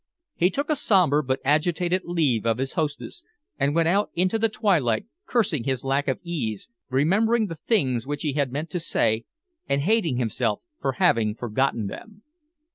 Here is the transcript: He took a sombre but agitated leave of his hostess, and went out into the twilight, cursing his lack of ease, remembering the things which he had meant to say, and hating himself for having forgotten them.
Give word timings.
He 0.35 0.49
took 0.49 0.71
a 0.71 0.75
sombre 0.75 1.21
but 1.23 1.41
agitated 1.45 2.01
leave 2.05 2.43
of 2.43 2.57
his 2.57 2.73
hostess, 2.73 3.23
and 3.59 3.75
went 3.75 3.87
out 3.87 4.09
into 4.15 4.39
the 4.39 4.49
twilight, 4.49 5.05
cursing 5.27 5.63
his 5.65 5.83
lack 5.83 6.07
of 6.07 6.17
ease, 6.23 6.69
remembering 6.89 7.45
the 7.45 7.53
things 7.55 8.07
which 8.07 8.23
he 8.23 8.33
had 8.33 8.51
meant 8.51 8.71
to 8.71 8.79
say, 8.79 9.25
and 9.69 9.81
hating 9.83 10.17
himself 10.17 10.63
for 10.79 10.93
having 10.93 11.35
forgotten 11.35 11.85
them. 11.85 12.23